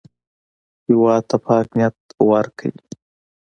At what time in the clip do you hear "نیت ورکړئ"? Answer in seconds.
1.77-2.71